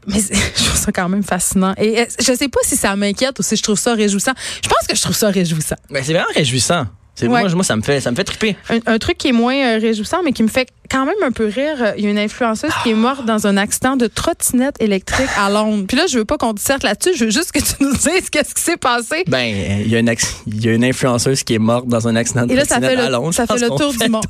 mais 0.06 0.20
je 0.56 0.64
trouve 0.64 0.76
ça 0.79 0.93
quand 0.93 1.08
même 1.08 1.23
fascinant. 1.23 1.75
Et 1.79 2.00
euh, 2.00 2.05
je 2.19 2.32
sais 2.32 2.49
pas 2.49 2.61
si 2.62 2.76
ça 2.76 2.94
m'inquiète 2.97 3.38
ou 3.38 3.43
si 3.43 3.56
je 3.56 3.62
trouve 3.62 3.79
ça 3.79 3.94
réjouissant. 3.94 4.32
Je 4.62 4.69
pense 4.69 4.87
que 4.88 4.97
je 4.97 5.03
trouve 5.03 5.17
ça 5.17 5.31
réjouissant. 5.31 5.76
Mais 5.91 6.03
c'est 6.03 6.12
vraiment 6.12 6.32
réjouissant. 6.35 6.87
Moi, 7.23 7.49
moi, 7.49 7.65
ça 7.65 7.77
me 7.77 7.83
fait, 7.83 8.01
ça 8.01 8.11
me 8.11 8.17
fait 8.17 8.25
triper. 8.25 8.57
Un, 8.87 8.99
truc 8.99 9.19
qui 9.19 9.29
est 9.29 9.33
moins 9.33 9.57
euh, 9.57 9.79
réjouissant, 9.79 10.19
mais 10.25 10.33
qui 10.33 10.43
me 10.43 10.49
fait 10.49 10.69
quand 10.91 11.05
même 11.05 11.17
un 11.23 11.31
peu 11.31 11.47
rire. 11.47 11.77
Euh, 11.81 11.93
il 11.97 12.05
y 12.05 12.07
a 12.07 12.11
une 12.11 12.19
influenceuse 12.19 12.71
qui 12.83 12.91
est 12.91 12.95
morte 12.95 13.25
dans 13.25 13.47
un 13.47 13.57
accident 13.57 13.97
de 13.97 14.07
trottinette 14.07 14.77
électrique 14.81 15.29
à 15.39 15.51
Londres. 15.51 15.85
Puis 15.89 15.97
là, 15.97 16.07
je 16.07 16.19
veux 16.19 16.25
pas 16.25 16.37
qu'on 16.39 16.53
disserte 16.53 16.83
là-dessus. 16.83 17.17
Je 17.17 17.25
veux 17.27 17.31
juste 17.31 17.53
que 17.53 17.59
tu 17.59 17.75
nous 17.81 17.93
dises 17.93 18.31
qu'est-ce 18.31 18.55
qui 18.55 18.63
s'est 18.63 18.77
passé. 18.77 19.25
Ben, 19.27 19.55
il 19.85 19.89
y 19.89 19.97
a 19.97 20.01
une, 20.01 20.15
il 20.47 20.65
y 20.65 20.69
a 20.69 20.73
une 20.73 20.85
influenceuse 20.85 21.43
qui 21.43 21.55
est 21.55 21.59
morte 21.59 21.87
dans 21.87 22.07
un 22.07 22.17
accident 22.17 22.47
de 22.47 22.53
Et 22.53 22.57
là, 22.57 22.67
trottinette 22.67 22.99
à 22.99 23.11
Londres. 23.11 23.35
Ça 23.35 23.47
fait 23.47 23.59
le 23.59 23.69
tour 23.69 23.93
du 23.93 24.09
monde. 24.09 24.25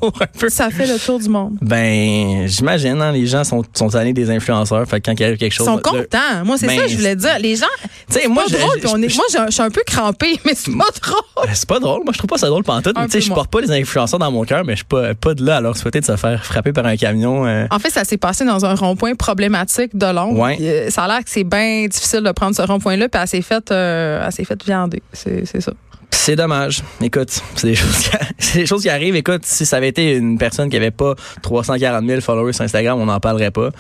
Ça 0.49 0.71
fait 0.71 0.87
le 0.87 0.99
tour 0.99 1.19
du 1.19 1.29
monde. 1.29 1.56
Ben, 1.61 2.47
j'imagine, 2.47 3.00
hein, 3.00 3.12
les 3.12 3.27
gens 3.27 3.44
sont, 3.44 3.62
sont 3.75 3.94
allés 3.94 4.12
des 4.12 4.31
influenceurs. 4.31 4.87
Fait 4.88 5.00
que 5.00 5.11
quand 5.11 5.19
il 5.19 5.25
arrive 5.25 5.38
quelque 5.38 5.53
chose. 5.53 5.67
Ils 5.67 5.71
sont 5.71 5.79
contents. 5.79 6.44
Moi, 6.44 6.56
c'est 6.59 6.67
ça 6.67 6.75
que 6.75 6.81
ben, 6.81 6.88
je 6.88 6.97
voulais 6.97 7.17
dire. 7.17 7.38
Les 7.41 7.56
gens. 7.56 7.67
Tu 8.11 8.21
sais, 8.21 8.29
moi, 8.29 8.44
drôle, 8.49 8.99
moi, 9.00 9.00
je 9.09 9.53
suis 9.53 9.62
un 9.62 9.71
peu 9.71 9.83
crampé, 9.87 10.38
mais 10.44 10.55
c'est 10.55 10.77
pas 10.77 10.91
drôle. 11.03 11.49
C'est 11.53 11.69
pas 11.69 11.81
drôle. 11.81 12.05
Moi, 12.05 12.12
je 12.12 12.19
trouve 12.19 12.29
pas 12.29 12.38
ça 12.38 12.49
drôle 12.49 12.65
pendant 12.82 13.02
tout. 13.02 13.06
Tu 13.06 13.11
sais, 13.11 13.20
je 13.20 13.32
porte 13.32 13.50
pas 13.50 13.61
les 13.61 13.70
influenceurs 13.73 14.19
dans 14.19 14.31
mon 14.31 14.44
cœur, 14.44 14.64
mais 14.64 14.73
je 14.73 14.78
suis 14.78 14.84
pas, 14.84 15.14
pas 15.14 15.34
de 15.34 15.44
là 15.44 15.56
à 15.56 15.61
leur 15.61 15.76
souhaiter 15.76 16.00
de 16.00 16.05
se 16.05 16.17
faire 16.17 16.44
frapper 16.44 16.73
par 16.73 16.87
un 16.87 16.96
camion 16.96 17.46
euh. 17.46 17.67
En 17.70 17.78
fait, 17.78 17.90
ça 17.90 18.05
s'est 18.05 18.17
passé 18.17 18.44
dans 18.44 18.64
un 18.64 18.75
rond-point 18.75 19.14
problématique 19.14 19.96
de 19.96 20.06
Londres. 20.06 20.56
Euh, 20.61 20.90
ça 20.90 21.05
a 21.05 21.08
l'air 21.08 21.25
que 21.25 21.31
c'est 21.31 21.44
bien 21.44 21.87
difficile 21.87 22.23
de 22.23 22.32
prendre 22.32 22.55
ce 22.55 22.62
rond-point-là, 22.62 23.08
puis 23.08 23.20
elle 23.20 23.28
s'est 23.28 23.43
faite, 23.43 23.70
euh, 23.70 24.31
fait 24.31 24.64
viander. 24.64 25.02
C'est 25.12 25.61
ça. 25.61 25.73
C'est 26.11 26.37
dommage. 26.37 26.82
Écoute, 27.00 27.40
c'est 27.55 27.69
des, 27.69 27.75
choses 27.76 27.99
qui, 27.99 28.58
des 28.58 28.67
choses 28.67 28.82
qui 28.82 28.88
arrivent. 28.88 29.17
Écoute, 29.17 29.44
si 29.44 29.67
ça 29.67 29.76
avait 29.76 29.88
été 29.88 30.17
une 30.17 30.38
personne 30.38 30.69
qui 30.70 30.76
avait 30.76 30.90
pas 30.90 31.14
340 31.43 32.05
000 32.05 32.20
followers 32.20 32.52
sur 32.52 32.64
Instagram, 32.64 33.00
on 33.00 33.06
n'en 33.06 33.20
parlerait 33.20 33.50
pas. 33.50 33.70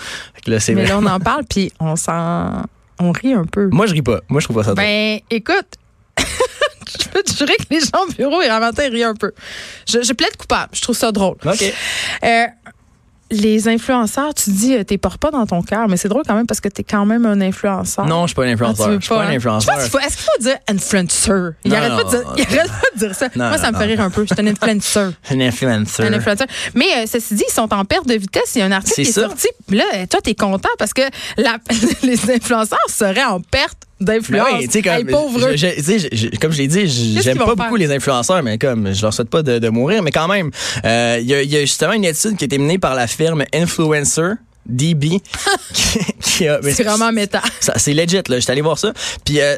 Là, 0.46 0.58
Mais 0.68 0.86
là, 0.86 0.98
on 0.98 1.06
en 1.06 1.20
parle, 1.20 1.44
puis 1.48 1.72
on 1.80 1.96
s'en... 1.96 2.62
On 2.98 3.12
rit 3.12 3.34
un 3.34 3.44
peu. 3.44 3.68
Moi, 3.72 3.86
je 3.86 3.92
ris 3.92 4.02
pas. 4.02 4.20
Moi, 4.28 4.40
je 4.40 4.46
trouve 4.46 4.56
pas 4.56 4.62
ça 4.62 4.74
drôle. 4.74 4.84
Ben, 4.84 5.18
écoute, 5.30 5.66
je 7.00 7.08
peux 7.08 7.22
te 7.22 7.36
jurer 7.36 7.56
que 7.56 7.66
les 7.70 7.80
gens 7.80 8.04
au 8.08 8.12
bureau, 8.12 8.42
ils 8.42 8.48
matin, 8.48 8.88
rient 8.90 9.04
un 9.04 9.14
peu. 9.14 9.32
Je, 9.88 10.02
je 10.02 10.12
plaide 10.12 10.36
coupable. 10.36 10.70
Je 10.72 10.82
trouve 10.82 10.96
ça 10.96 11.12
drôle. 11.12 11.36
OK. 11.44 11.74
Euh, 12.24 12.46
les 13.30 13.68
influenceurs, 13.68 14.34
tu 14.34 14.50
dis, 14.50 14.74
euh, 14.74 14.84
t'es 14.84 14.98
portes 14.98 15.20
pas 15.20 15.30
dans 15.30 15.46
ton 15.46 15.62
cœur, 15.62 15.88
mais 15.88 15.96
c'est 15.96 16.08
drôle 16.08 16.22
quand 16.26 16.34
même 16.34 16.46
parce 16.46 16.60
que 16.60 16.68
t'es 16.68 16.84
quand 16.84 17.04
même 17.04 17.26
un 17.26 17.40
influenceur. 17.40 18.06
Non, 18.06 18.22
je 18.22 18.28
suis 18.28 18.34
pas 18.36 18.44
un 18.44 18.52
influenceur. 18.52 18.92
je 18.92 19.00
suis 19.00 19.08
pas, 19.08 19.24
un 19.24 19.26
hein? 19.26 19.36
influenceur. 19.36 19.74
Est-ce 19.78 20.16
qu'il 20.16 20.24
faut, 20.24 20.42
dire 20.42 20.58
influencer? 20.68 21.32
Il 21.64 21.74
arrête, 21.74 21.92
pas 21.92 22.04
de 22.04 22.10
dire, 22.10 22.34
il 22.36 22.58
arrête 22.58 22.70
pas 22.70 22.86
de 22.94 22.98
dire 22.98 23.14
ça. 23.14 23.28
Moi, 23.34 23.58
ça 23.58 23.72
me 23.72 23.76
fait 23.76 23.84
rire 23.84 24.00
un 24.00 24.10
peu. 24.10 24.24
Je 24.28 24.34
suis 24.34 24.42
un 24.42 24.46
influencer. 24.46 25.00
un 25.30 25.40
influencer. 25.40 26.02
Un 26.04 26.12
influenceur. 26.12 26.46
Mais 26.74 26.86
euh, 26.98 27.06
ceci 27.06 27.34
dit, 27.34 27.44
ils 27.48 27.52
sont 27.52 27.72
en 27.74 27.84
perte 27.84 28.06
de 28.06 28.14
vitesse. 28.14 28.52
Il 28.54 28.60
y 28.60 28.62
a 28.62 28.66
un 28.66 28.72
article 28.72 29.02
qui 29.02 29.08
est 29.08 29.12
sorti. 29.12 29.48
Là, 29.70 30.06
toi, 30.08 30.20
t'es 30.22 30.34
content 30.34 30.68
parce 30.78 30.94
que 30.94 31.02
la, 31.36 31.58
les 32.02 32.30
influenceurs 32.30 32.78
seraient 32.88 33.24
en 33.24 33.40
perte 33.40 33.86
d'influence. 34.00 34.46
Ben 34.48 34.58
oui, 34.58 34.68
comme, 35.06 35.56
je, 35.56 36.08
je, 36.12 36.38
comme 36.38 36.52
je 36.52 36.58
l'ai 36.58 36.68
dit, 36.68 36.86
j'aime 37.22 37.38
pas 37.38 37.54
beaucoup 37.54 37.76
les 37.76 37.90
influenceurs, 37.90 38.42
mais 38.42 38.58
comme 38.58 38.92
je 38.92 39.02
leur 39.02 39.12
souhaite 39.12 39.30
pas 39.30 39.42
de, 39.42 39.58
de 39.58 39.68
mourir, 39.68 40.02
mais 40.02 40.10
quand 40.10 40.28
même, 40.28 40.50
euh, 40.84 41.18
il 41.20 41.26
y, 41.26 41.34
a, 41.34 41.42
y, 41.42 41.56
a 41.56 41.60
justement 41.60 41.92
une 41.92 42.04
étude 42.04 42.36
qui 42.36 42.44
a 42.44 42.46
été 42.46 42.58
menée 42.58 42.78
par 42.78 42.94
la 42.94 43.06
firme 43.06 43.44
Influencer 43.54 44.32
DB 44.68 45.20
c'est 46.20 46.82
vraiment 46.82 47.12
méta. 47.12 47.40
C'est 47.76 47.92
legit 47.92 48.16
là, 48.28 48.38
j'étais 48.38 48.52
allé 48.52 48.60
voir 48.60 48.78
ça. 48.78 48.92
Puis 49.24 49.40
euh, 49.40 49.56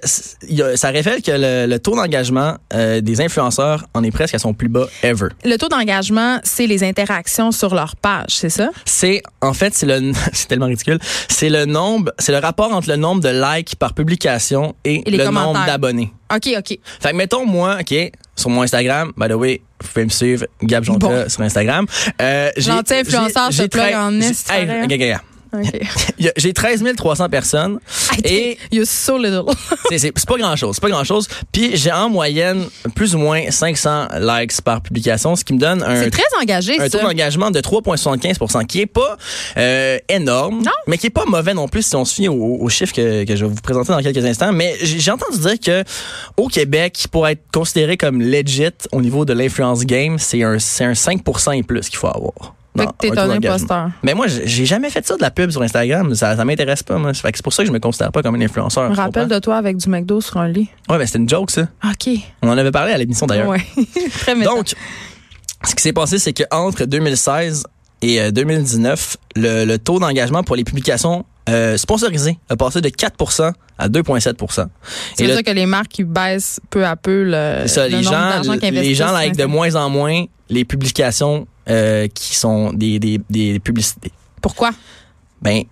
ça 0.77 0.89
révèle 0.91 1.23
que 1.23 1.33
le, 1.35 1.79
taux 1.79 1.97
d'engagement 1.97 2.57
euh, 2.75 3.01
des 3.01 3.21
influenceurs 3.21 3.87
en 3.95 4.03
est 4.03 4.11
presque 4.11 4.35
à 4.35 4.39
son 4.39 4.55
plus 4.55 4.69
bas 4.69 4.87
ever. 5.03 5.29
Le 5.45 5.57
taux 5.57 5.69
d'engagement, 5.69 6.41
c'est 6.45 6.67
les 6.67 6.85
interactions 6.85 7.53
sur 7.53 7.75
leur 7.75 7.97
page, 7.97 8.31
c'est 8.31 8.51
ça? 8.51 8.71
C'est 8.85 9.23
en 9.41 9.53
fait 9.53 9.75
c'est 9.75 9.87
le 9.87 10.13
c'est 10.33 10.49
tellement 10.49 10.67
ridicule, 10.67 10.99
c'est 11.29 11.51
le 11.51 11.65
nombre, 11.65 12.13
c'est 12.19 12.33
le 12.33 12.39
rapport 12.39 12.73
entre 12.73 12.89
le 12.89 12.97
nombre 12.97 13.21
de 13.21 13.29
likes 13.29 13.77
par 13.77 13.95
publication 13.95 14.75
et, 14.85 15.03
le 15.07 15.25
nombre 15.31 15.65
d'abonnés. 15.67 16.13
OK, 16.35 16.49
OK. 16.59 16.79
Fait 17.01 17.11
que 17.11 17.17
mettons 17.17 17.47
moi, 17.47 17.79
OK, 17.81 17.95
sur 18.37 18.51
mon 18.51 18.63
Instagram, 18.63 19.13
by 19.17 19.29
the 19.29 19.33
way, 19.33 19.63
vous 19.81 19.89
pouvez 19.89 20.05
me 20.05 20.11
suivre, 20.11 20.47
Gab 20.63 20.85
Jonca 20.85 21.29
sur 21.29 21.43
Instagram. 21.43 21.87
Euh, 22.21 22.51
Gentil 22.57 22.95
influenceur, 22.95 23.51
je 23.51 23.65
plug 23.65 23.95
en 23.95 24.21
Instagram. 24.21 24.91
Hey, 24.91 25.17
J'ai 26.37 26.53
13 26.53 26.85
300 26.97 27.29
personnes. 27.29 27.79
et 28.25 28.59
you're 28.71 28.87
so 28.87 29.19
little. 29.19 29.45
c'est 29.97 30.13
pas 30.27 30.37
grand-chose. 30.37 30.77
C'est 30.77 30.83
pas 30.83 30.91
grand-chose. 30.91 31.29
Puis 31.53 31.77
j'ai 31.77 31.93
en 31.93 32.09
moyenne 32.09 32.67
plus 32.95 33.15
ou 33.15 33.19
moins 33.19 33.51
500 33.51 34.09
likes 34.21 34.61
par 34.63 34.83
publication, 34.83 35.37
ce 35.37 35.45
qui 35.45 35.55
me 35.55 35.59
donne 35.59 35.83
un... 35.83 36.09
Très 36.11 36.23
engagé, 36.41 36.81
Un 36.81 36.89
taux 36.89 37.01
d'engagement 37.01 37.51
de 37.51 37.61
3,75 37.61 38.67
qui 38.67 38.81
est 38.81 38.87
pas 38.87 39.17
euh, 39.57 39.99
énorme, 40.09 40.63
mais 40.87 40.99
qui 40.99 41.07
est 41.07 41.11
pas 41.11 41.25
mauvais 41.27 41.55
non 41.55 41.69
plus 41.69 41.83
si 41.83 41.97
on 41.97 42.05
se 42.05 42.15
fie 42.15 42.29
aux, 42.29 42.69
chiffres 42.69 42.95
que, 42.95 43.25
que, 43.25 43.37
je 43.37 43.45
vais 43.45 43.51
vous 43.51 43.61
présenter 43.61 43.93
dans 43.93 44.03
quelques 44.03 44.25
instants. 44.25 44.53
Mais 44.53 44.77
j'ai 44.83 45.11
entendu 45.11 45.39
dire 45.39 45.59
que 45.61 45.85
au 46.37 46.49
Québec, 46.49 47.07
pour 47.11 47.27
être 47.29 47.43
considéré 47.53 47.97
comme 47.97 48.21
legit 48.21 48.69
au 48.93 49.01
niveau 49.01 49.25
de 49.25 49.33
l'influence 49.33 49.85
game, 49.85 50.19
c'est 50.19 50.43
un, 50.43 50.55
un 50.55 50.93
5% 50.93 51.59
et 51.59 51.63
plus 51.63 51.89
qu'il 51.89 51.99
faut 51.99 52.09
avoir. 52.09 52.58
Fait 52.79 52.87
que 52.87 52.93
t'es 52.99 53.19
un, 53.19 53.31
imposteur. 53.31 53.91
Mais 54.03 54.15
moi, 54.15 54.27
j'ai 54.29 54.67
jamais 54.67 54.91
fait 54.91 55.07
ça 55.07 55.17
de 55.17 55.23
la 55.23 55.31
pub 55.31 55.51
sur 55.51 55.63
Instagram. 55.63 56.15
Ça, 56.15 56.37
ça 56.37 56.45
m'intéresse 56.45 56.83
pas, 56.83 56.99
moi. 56.99 57.13
c'est 57.15 57.43
pour 57.43 57.53
ça 57.53 57.63
que 57.63 57.69
je 57.69 57.73
me 57.73 57.79
considère 57.79 58.13
pas 58.13 58.23
comme 58.23 58.35
un 58.35 58.41
influenceur. 58.41 58.91
Me 58.91 58.95
rappelle 58.95 59.29
de 59.29 59.39
toi 59.39 59.57
avec 59.57 59.77
du 59.77 59.89
McDo 59.89 60.21
sur 60.21 60.39
un 60.39 60.49
lit. 60.49 60.69
Ouais, 60.89 60.99
mais 60.99 61.07
c'était 61.07 61.19
une 61.19 61.29
joke, 61.29 61.51
ça. 61.51 61.63
OK. 61.85 62.09
On 62.43 62.49
en 62.49 62.59
avait 62.59 62.71
parlé 62.71 62.93
à 62.93 62.99
l'émission 62.99 63.27
d'ailleurs. 63.27 63.49
Ouais. 63.49 63.65
Très 64.21 64.35
Donc, 64.43 64.75
ce 65.65 65.75
qui 65.75 65.83
s'est 65.83 65.93
passé, 65.93 66.19
c'est 66.19 66.33
qu'entre 66.33 66.85
2016 66.85 67.65
et 68.03 68.31
2019, 68.31 69.17
euh, 69.39 69.65
le, 69.65 69.79
taux 69.79 69.99
d'engagement 69.99 70.43
pour 70.43 70.57
les 70.57 70.65
publications 70.65 71.25
euh, 71.49 71.77
sponsorisées 71.77 72.39
a 72.49 72.57
passé 72.57 72.81
de 72.81 72.89
4% 72.89 73.53
à 73.79 73.89
2,7% 73.89 74.67
C'est 75.17 75.35
ça 75.35 75.43
que 75.43 75.51
les 75.51 75.67
marques 75.67 75.89
qui 75.89 76.05
baissent 76.05 76.61
peu 76.71 76.85
à 76.85 76.97
peu 76.97 77.23
le, 77.25 77.67
ça, 77.67 77.89
les 77.89 78.03
gens, 78.03 78.43
Les 78.63 78.95
gens 78.95 79.13
like 79.13 79.37
de 79.37 79.45
moins 79.45 79.75
en 79.75 79.89
moins 79.89 80.25
les 80.51 80.65
publications 80.65 81.47
euh, 81.69 82.09
qui 82.09 82.37
sont 82.37 82.73
des, 82.73 82.99
des, 82.99 83.21
des 83.31 83.61
publicités. 83.61 84.13
Pourquoi? 84.41 84.71
Ben, 85.43 85.65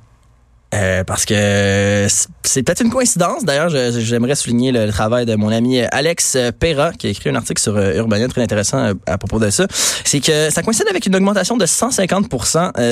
euh, 0.75 1.05
parce 1.05 1.25
que 1.25 2.07
c'est 2.43 2.63
peut-être 2.63 2.83
une 2.83 2.91
coïncidence. 2.91 3.45
D'ailleurs, 3.45 3.69
j'aimerais 3.69 4.35
souligner 4.35 4.73
le 4.73 4.91
travail 4.91 5.25
de 5.25 5.37
mon 5.37 5.51
ami 5.51 5.81
Alex 5.81 6.37
Perra, 6.59 6.93
qui 6.93 7.07
a 7.07 7.11
écrit 7.11 7.31
un 7.31 7.37
article 7.37 7.63
sur 7.63 7.77
euh, 7.77 7.95
Urbania 7.95 8.27
très 8.27 8.43
intéressant 8.43 8.79
euh, 8.79 8.95
à, 9.07 9.17
propos 9.17 9.39
de 9.39 9.49
ça. 9.51 9.67
C'est 10.05 10.21
que 10.21 10.51
ça 10.51 10.63
coïncide 10.63 10.87
avec 10.91 11.07
une 11.07 11.15
augmentation 11.15 11.57
de 11.57 11.65
150 11.65 12.29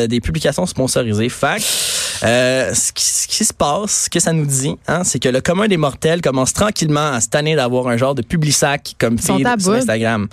des 0.08 0.20
publications 0.20 0.66
sponsorisées. 0.66 1.28
Fact, 1.28 1.62
ce, 1.62 2.92
qui, 2.92 3.04
ce, 3.04 3.26
qui, 3.26 3.44
se 3.44 3.52
passe, 3.52 4.04
ce 4.04 4.10
que 4.10 4.20
ça 4.20 4.32
nous 4.32 4.46
dit, 4.46 4.76
hein, 4.86 5.02
c'est 5.02 5.18
que 5.18 5.28
le 5.28 5.40
commun 5.40 5.66
des 5.66 5.76
mortels 5.76 6.22
commence 6.22 6.52
tranquillement 6.52 7.12
à 7.12 7.20
se 7.20 7.28
tanner 7.28 7.56
d'avoir 7.56 7.88
un 7.88 7.96
genre 7.96 8.14
de 8.14 8.22
public-sac 8.22 8.94
comme 8.98 9.18
feed 9.18 9.46
sur 9.60 9.72
Instagram. 9.72 10.28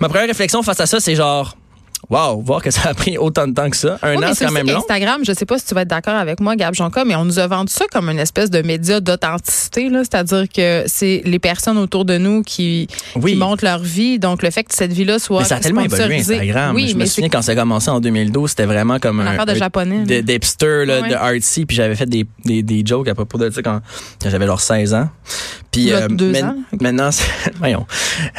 Ma 0.00 0.08
première 0.08 0.26
réflexion 0.26 0.62
face 0.62 0.80
à 0.80 0.86
ça, 0.86 0.98
c'est 0.98 1.14
genre 1.14 1.56
Wow, 2.10 2.40
voir 2.42 2.62
que 2.62 2.70
ça 2.70 2.90
a 2.90 2.94
pris 2.94 3.18
autant 3.18 3.46
de 3.46 3.54
temps 3.54 3.70
que 3.70 3.76
ça. 3.76 3.98
Un 4.02 4.16
an, 4.22 4.32
c'est 4.34 4.46
quand 4.46 4.52
même 4.52 4.66
long. 4.66 4.78
Instagram, 4.78 5.22
je 5.24 5.32
sais 5.32 5.46
pas 5.46 5.58
si 5.58 5.66
tu 5.66 5.74
vas 5.74 5.82
être 5.82 5.88
d'accord 5.88 6.14
avec 6.14 6.40
moi, 6.40 6.56
Gab 6.56 6.74
Jonca, 6.74 7.04
mais 7.04 7.14
on 7.16 7.24
nous 7.24 7.38
a 7.38 7.46
vendu 7.46 7.72
ça 7.72 7.86
comme 7.90 8.08
une 8.08 8.18
espèce 8.18 8.50
de 8.50 8.62
média 8.62 9.00
d'authenticité. 9.00 9.90
C'est-à-dire 9.90 10.44
que 10.54 10.84
c'est 10.86 11.22
les 11.24 11.38
personnes 11.38 11.78
autour 11.78 12.04
de 12.04 12.18
nous 12.18 12.42
qui, 12.42 12.88
montrent 13.16 13.64
leur 13.64 13.80
vie. 13.80 14.18
Donc, 14.18 14.42
le 14.42 14.50
fait 14.50 14.64
que 14.64 14.74
cette 14.74 14.92
vie-là 14.92 15.18
soit 15.18 15.40
mais 15.40 15.46
ça 15.46 15.56
a 15.56 15.60
tellement 15.60 15.82
évolué 15.82 16.16
Instagram. 16.16 16.74
Oui, 16.74 16.88
je 16.88 16.96
me 16.96 17.06
souviens 17.06 17.28
quand 17.28 17.42
ça 17.42 17.52
a 17.52 17.54
commencé 17.54 17.90
en 17.90 18.00
2012, 18.00 18.50
c'était 18.50 18.66
vraiment 18.66 18.98
comme 18.98 19.20
un, 19.20 19.26
affaire 19.26 19.46
de 19.46 19.54
japonais. 19.54 20.04
De, 20.04 20.20
d'hipster, 20.20 20.86
de 20.86 21.14
artsy. 21.14 21.66
Puis 21.66 21.76
j'avais 21.76 21.94
fait 21.94 22.06
des, 22.06 22.26
des, 22.44 22.62
des, 22.62 22.82
jokes 22.84 23.08
à 23.08 23.14
propos 23.14 23.38
de 23.38 23.50
ça 23.50 23.62
quand, 23.62 23.80
j'avais 24.24 24.46
genre 24.46 24.60
16 24.60 24.94
ans. 24.94 25.08
Puis 25.74 25.92
euh, 25.92 26.06
maintenant, 26.80 27.10
voyons, 27.56 27.84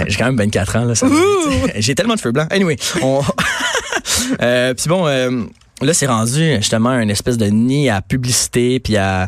j'ai 0.08 0.15
quand 0.15 0.25
même 0.25 0.38
24 0.38 0.75
ans. 0.77 0.86
Là, 0.86 0.94
j'ai 1.75 1.94
tellement 1.94 2.15
de 2.15 2.22
feu 2.22 2.32
blanc. 2.32 2.48
Anyway, 2.50 2.77
on... 3.01 3.22
euh, 4.42 4.74
puis 4.74 4.88
bon, 4.88 5.06
euh, 5.06 5.44
Là, 5.82 5.94
c'est 5.94 6.08
rendu 6.08 6.55
justement 6.55 6.89
un 6.89 7.10
espèce 7.10 7.38
de 7.38 7.48
nid 7.48 7.89
à 7.89 8.01
publicité, 8.01 8.79
puis 8.79 8.96
à, 8.96 9.27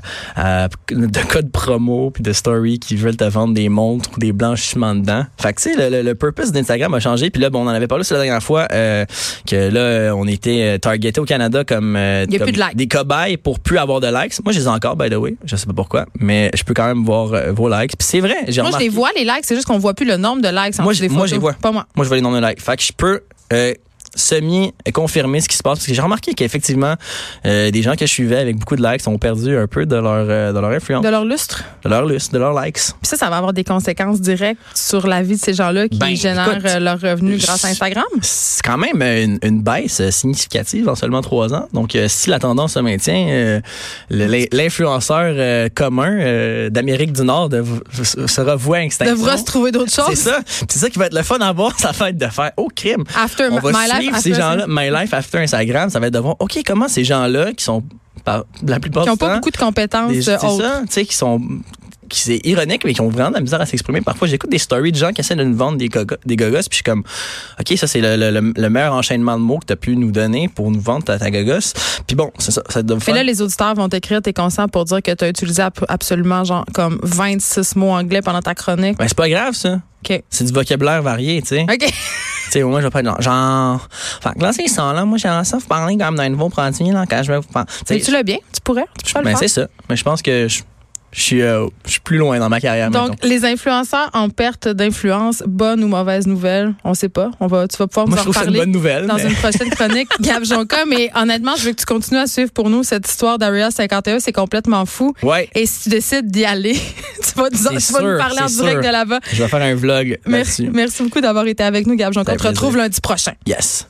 de 0.89 1.27
codes 1.27 1.51
promo, 1.51 2.09
puis 2.11 2.23
de 2.23 2.31
story 2.31 2.79
qui 2.79 2.95
veulent 2.95 3.17
te 3.17 3.25
vendre 3.25 3.53
des 3.53 3.67
montres 3.67 4.09
ou 4.15 4.19
des 4.19 4.31
blanchiments 4.31 4.95
dedans. 4.95 5.25
Fait 5.37 5.53
que 5.53 5.61
tu 5.61 5.73
sais, 5.73 5.89
le, 5.89 6.01
le, 6.01 6.15
purpose 6.15 6.53
d'Instagram 6.53 6.93
a 6.93 6.99
changé. 7.01 7.29
Puis 7.29 7.41
là, 7.41 7.49
bon, 7.49 7.65
on 7.65 7.67
en 7.67 7.73
avait 7.73 7.87
parlé 7.87 8.05
la 8.09 8.17
dernière 8.17 8.41
fois 8.41 8.67
euh, 8.71 9.05
que 9.45 9.69
là, 9.69 10.15
on 10.15 10.25
était 10.25 10.75
euh, 10.75 10.77
targeté 10.77 11.19
au 11.19 11.25
Canada 11.25 11.65
comme, 11.65 11.97
euh, 11.97 12.25
des 12.25 12.87
cobayes 12.87 13.35
pour 13.37 13.59
plus 13.59 13.77
avoir 13.77 13.99
de 13.99 14.07
likes. 14.07 14.41
Moi, 14.43 14.53
je 14.53 14.59
les 14.59 14.65
ai 14.65 14.69
encore, 14.69 14.95
by 14.95 15.09
the 15.09 15.15
way. 15.15 15.35
Je 15.43 15.57
sais 15.57 15.65
pas 15.65 15.73
pourquoi, 15.73 16.05
mais 16.17 16.49
je 16.55 16.63
peux 16.63 16.73
quand 16.73 16.87
même 16.87 17.03
voir 17.03 17.31
vos 17.51 17.69
likes. 17.69 17.97
Puis 17.97 18.07
c'est 18.07 18.21
vrai. 18.21 18.45
Moi, 18.45 18.71
je 18.71 18.79
les 18.79 18.89
vois 18.89 19.09
les 19.17 19.25
likes. 19.25 19.43
C'est 19.43 19.55
juste 19.55 19.67
qu'on 19.67 19.79
voit 19.79 19.93
plus 19.93 20.05
le 20.05 20.15
nombre 20.15 20.41
de 20.41 20.47
likes. 20.47 20.79
Moi, 20.79 20.93
je, 20.93 21.05
moi, 21.07 21.27
je 21.27 21.33
les 21.33 21.39
vois. 21.39 21.53
Pas 21.53 21.73
moi. 21.73 21.85
Moi, 21.95 22.05
je 22.05 22.07
vois 22.07 22.15
les 22.15 22.21
nombres 22.21 22.39
de 22.39 22.45
likes. 22.45 22.61
Fait 22.61 22.77
que 22.77 22.83
je 22.83 22.93
peux 22.95 23.21
semi-confirmer 24.17 25.39
ce 25.41 25.47
qui 25.47 25.55
se 25.55 25.63
passe. 25.63 25.77
Parce 25.77 25.87
que 25.87 25.93
j'ai 25.93 26.01
remarqué 26.01 26.33
qu'effectivement, 26.33 26.95
euh, 27.45 27.71
des 27.71 27.81
gens 27.81 27.95
que 27.95 28.05
je 28.05 28.11
suivais 28.11 28.37
avec 28.37 28.57
beaucoup 28.57 28.75
de 28.75 28.83
likes 28.83 29.07
ont 29.07 29.17
perdu 29.17 29.55
un 29.55 29.67
peu 29.67 29.85
de 29.85 29.95
leur, 29.95 30.25
euh, 30.29 30.51
de 30.51 30.59
leur 30.59 30.71
influence. 30.71 31.03
De 31.03 31.09
leur 31.09 31.23
lustre? 31.23 31.63
De 31.83 31.89
leur 31.89 32.05
lustre, 32.05 32.33
de 32.33 32.39
leurs 32.39 32.59
likes. 32.59 32.75
Puis 32.75 33.09
ça, 33.09 33.15
ça 33.15 33.29
va 33.29 33.37
avoir 33.37 33.53
des 33.53 33.63
conséquences 33.63 34.19
directes 34.19 34.59
sur 34.75 35.07
la 35.07 35.21
vie 35.21 35.35
de 35.35 35.41
ces 35.41 35.53
gens-là 35.53 35.87
qui 35.87 35.97
ben, 35.97 36.15
génèrent 36.15 36.59
euh, 36.65 36.79
leurs 36.79 36.99
revenus 36.99 37.45
grâce 37.45 37.63
à 37.63 37.69
Instagram? 37.69 38.05
C'est 38.21 38.63
quand 38.63 38.77
même 38.77 39.01
une, 39.01 39.39
une, 39.43 39.61
baisse 39.61 40.09
significative 40.09 40.89
en 40.89 40.95
seulement 40.95 41.21
trois 41.21 41.53
ans. 41.53 41.67
Donc, 41.73 41.97
si 42.07 42.29
la 42.29 42.39
tendance 42.39 42.73
se 42.73 42.79
maintient, 42.79 43.61
l'influenceur 44.09 45.69
commun 45.75 46.69
d'Amérique 46.69 47.11
du 47.13 47.23
Nord 47.23 47.49
sera 48.27 48.55
voué 48.55 48.79
à 48.79 48.83
extinction. 48.83 49.15
Devra 49.15 49.37
se 49.37 49.43
trouver 49.43 49.71
d'autres 49.71 49.93
choses. 49.93 50.05
C'est 50.09 50.29
ça. 50.29 50.39
C'est 50.45 50.79
ça 50.79 50.89
qui 50.89 50.99
va 50.99 51.05
être 51.07 51.15
le 51.15 51.23
fun 51.23 51.39
à 51.39 51.51
voir, 51.51 51.77
ça 51.79 51.91
va 51.91 52.09
être 52.09 52.17
de 52.17 52.27
faire 52.27 52.51
au 52.57 52.67
crime. 52.67 53.03
After 53.15 53.49
my 53.49 53.87
life 53.91 54.06
ces 54.15 54.33
gens-là, 54.33 54.65
My 54.67 54.89
Life 54.89 55.13
After 55.13 55.39
Instagram, 55.39 55.89
ça 55.89 55.99
va 55.99 56.07
être 56.07 56.13
de 56.13 56.19
voir, 56.19 56.35
OK, 56.39 56.59
comment 56.65 56.87
ces 56.87 57.03
gens-là 57.03 57.53
qui 57.53 57.63
sont 57.63 57.83
la 58.65 58.79
plupart 58.79 59.03
qui 59.03 59.09
n'ont 59.09 59.17
pas 59.17 59.35
beaucoup 59.35 59.51
de 59.51 59.57
compétences 59.57 60.11
C'est 60.13 60.21
ça, 60.37 60.81
tu 60.81 60.85
sais, 60.89 61.05
qui 61.05 61.15
sont 61.15 61.41
qui 62.07 62.19
c'est 62.19 62.39
ironique, 62.45 62.83
mais 62.85 62.93
qui 62.93 63.01
ont 63.01 63.09
vraiment 63.09 63.29
de 63.29 63.35
la 63.35 63.41
misère 63.41 63.61
à 63.61 63.65
s'exprimer. 63.65 64.01
Parfois, 64.01 64.27
j'écoute 64.27 64.49
des 64.49 64.57
stories 64.57 64.91
de 64.91 64.97
gens 64.97 65.11
qui 65.11 65.21
essaient 65.21 65.35
de 65.35 65.43
nous 65.43 65.55
vendre 65.55 65.77
des, 65.77 65.89
des 66.25 66.35
gogos, 66.35 66.57
puis 66.57 66.67
je 66.71 66.75
suis 66.75 66.83
comme, 66.83 67.03
OK, 67.59 67.77
ça, 67.77 67.87
c'est 67.87 68.01
le, 68.01 68.15
le, 68.31 68.69
meilleur 68.69 68.93
enchaînement 68.93 69.37
de 69.37 69.43
mots 69.43 69.59
que 69.59 69.65
tu 69.65 69.73
as 69.73 69.77
pu 69.77 69.95
nous 69.95 70.11
donner 70.11 70.47
pour 70.47 70.71
nous 70.71 70.79
vendre 70.79 71.05
ta, 71.05 71.19
ta 71.19 71.31
gogos. 71.31 71.73
Puis 72.05 72.15
bon, 72.15 72.31
c'est 72.37 72.51
ça, 72.51 72.61
ça 72.69 72.81
Mais 73.07 73.13
là, 73.13 73.23
les 73.23 73.41
auditeurs 73.41 73.75
vont 73.75 73.89
t'écrire, 73.89 74.21
t'es 74.21 74.33
conscient 74.33 74.67
pour 74.67 74.85
dire 74.85 75.01
que 75.01 75.13
tu 75.13 75.25
as 75.25 75.29
utilisé 75.29 75.63
absolument, 75.87 76.43
genre, 76.43 76.65
comme 76.73 76.99
26 77.03 77.75
mots 77.75 77.91
anglais 77.91 78.21
pendant 78.21 78.41
ta 78.41 78.55
chronique. 78.55 78.97
Ben, 78.97 79.07
c'est 79.07 79.17
pas 79.17 79.29
grave, 79.29 79.53
ça. 79.53 79.81
OK. 80.03 80.23
C'est 80.29 80.45
du 80.45 80.53
vocabulaire 80.53 81.01
varié, 81.01 81.41
tu 81.41 81.49
sais. 81.49 81.63
OK. 81.63 81.85
Tu 82.47 82.51
sais, 82.51 82.63
moi, 82.63 82.79
je 82.79 82.85
vais 82.85 82.91
pas 82.91 83.01
être 83.01 83.21
genre. 83.21 83.87
Fait 83.91 84.33
que 84.37 84.41
là, 84.41 84.53
c'est 84.53 84.67
ça, 84.67 84.93
là. 84.93 85.03
Moi, 85.03 85.17
j'aimerais 85.17 85.43
ça 85.43 85.57
vous 85.57 85.67
parler 85.67 85.97
comme 85.97 86.15
d'un 86.15 86.29
nouveau 86.29 86.47
produit, 86.49 86.91
là, 86.91 87.05
quand 87.05 87.21
je 87.21 87.31
vais 87.31 87.39
vous 87.39 87.47
parler. 87.47 87.67
tu 88.01 88.11
l'as 88.11 88.23
bien? 88.23 88.37
Tu 88.53 88.61
pourrais? 88.63 88.85
Tu 89.03 89.13
peux 89.13 89.21
ben, 89.21 89.35
c'est 89.35 89.49
ça. 89.49 89.67
Mais 89.89 89.97
je 89.97 90.03
pense 90.03 90.21
que 90.21 90.47
je, 90.47 90.61
je 91.11 91.21
suis, 91.21 91.41
euh, 91.41 91.65
je 91.85 91.91
suis 91.91 91.99
plus 92.01 92.17
loin 92.17 92.37
dans 92.39 92.49
ma 92.49 92.59
carrière. 92.59 92.91
Donc, 92.91 93.23
les 93.23 93.45
influenceurs 93.45 94.09
en 94.13 94.29
perte 94.29 94.67
d'influence, 94.67 95.41
bonne 95.45 95.83
ou 95.83 95.87
mauvaise 95.87 96.27
nouvelle, 96.27 96.73
on 96.83 96.93
sait 96.93 97.09
pas. 97.09 97.31
On 97.39 97.47
va, 97.47 97.67
tu 97.67 97.77
vas 97.77 97.87
pouvoir 97.87 98.07
Moi, 98.07 98.17
nous 98.23 98.29
en 98.29 98.33
parler 98.33 98.49
une 98.49 98.57
bonne 98.57 98.71
nouvelle, 98.71 99.07
dans 99.07 99.17
une 99.17 99.33
prochaine 99.33 99.69
chronique, 99.69 100.09
Gab 100.21 100.43
Jonca. 100.43 100.85
Mais 100.85 101.09
honnêtement, 101.15 101.55
je 101.57 101.63
veux 101.63 101.71
que 101.71 101.79
tu 101.79 101.85
continues 101.85 102.19
à 102.19 102.27
suivre 102.27 102.51
pour 102.51 102.69
nous 102.69 102.83
cette 102.83 103.07
histoire 103.07 103.37
d'Area 103.37 103.71
51. 103.71 104.19
C'est 104.19 104.33
complètement 104.33 104.85
fou. 104.85 105.13
Ouais. 105.23 105.49
Et 105.55 105.65
si 105.65 105.83
tu 105.83 105.89
décides 105.89 106.29
d'y 106.29 106.45
aller, 106.45 106.73
tu 107.23 107.31
vas, 107.35 107.49
nous, 107.49 107.57
tu 107.57 107.93
vas 107.93 108.01
nous 108.01 108.17
parler 108.17 108.41
en 108.41 108.45
direct 108.45 108.83
de 108.83 108.89
là-bas. 108.89 109.19
Je 109.31 109.41
vais 109.43 109.49
faire 109.49 109.61
un 109.61 109.75
vlog 109.75 110.19
Merci, 110.25 110.69
merci 110.71 111.03
beaucoup 111.03 111.21
d'avoir 111.21 111.47
été 111.47 111.63
avec 111.63 111.87
nous, 111.87 111.95
Gab 111.95 112.13
Jonca. 112.13 112.33
On 112.33 112.35
te 112.35 112.47
retrouve 112.47 112.77
lundi 112.77 112.99
prochain. 113.01 113.33
Yes. 113.45 113.87